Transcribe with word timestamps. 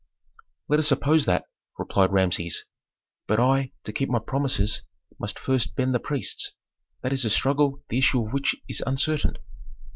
"Let 0.67 0.79
us 0.79 0.87
suppose 0.87 1.27
that," 1.27 1.45
replied 1.77 2.11
Rameses. 2.11 2.65
"But 3.27 3.39
I, 3.39 3.71
to 3.83 3.93
keep 3.93 4.09
my 4.09 4.17
promises, 4.17 4.81
must 5.19 5.37
first 5.37 5.75
bend 5.75 5.93
the 5.93 5.99
priests. 5.99 6.53
That 7.03 7.13
is 7.13 7.23
a 7.23 7.29
struggle 7.29 7.83
the 7.89 7.99
issue 7.99 8.25
of 8.25 8.33
which 8.33 8.55
is 8.67 8.81
uncertain." 8.87 9.37